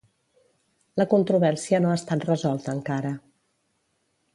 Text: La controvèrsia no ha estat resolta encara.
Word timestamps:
La 1.01 1.07
controvèrsia 1.11 1.83
no 1.85 1.93
ha 1.93 2.01
estat 2.01 2.27
resolta 2.33 2.77
encara. 2.79 3.17